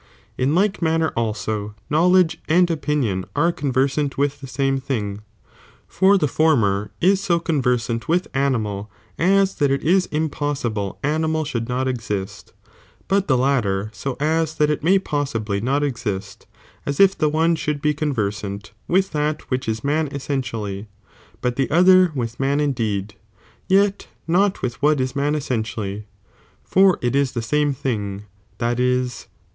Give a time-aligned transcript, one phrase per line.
[0.35, 5.21] In like manner also knowledge and opinioti are conversant with the same thing,
[5.87, 11.45] for the former is' so con versant with animal as that it ia impossible animal
[11.45, 12.51] should not esist,
[13.07, 16.47] but the latter so as that it may possibly not exist,
[16.83, 20.87] as if the one should be conversant with that which is man essen tially,
[21.41, 23.13] but the other with man indeed,
[23.67, 25.95] yet not with what is t Buiaccidcni man essentially;!
[26.71, 28.23] '^^^*^^^^ same thing,
[28.57, 29.27] that is.